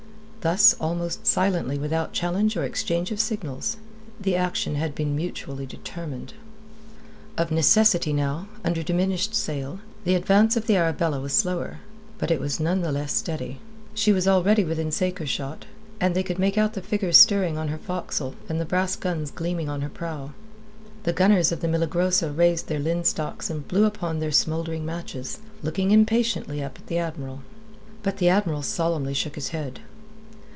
[0.43, 3.77] Thus, almost silently without challenge or exchange of signals,
[4.25, 6.33] had action been mutually determined.
[7.37, 11.81] Of necessity now, under diminished sail, the advance of the Arabella was slower;
[12.17, 13.59] but it was none the less steady.
[13.93, 15.67] She was already within saker shot,
[15.99, 19.29] and they could make out the figures stirring on her forecastle and the brass guns
[19.29, 20.31] gleaming on her prow.
[21.03, 25.89] The gunners of the Milagrosa raised their linstocks and blew upon their smouldering matches, looking
[25.89, 27.41] up impatiently at the Admiral.
[28.01, 29.81] But the Admiral solemnly shook his head.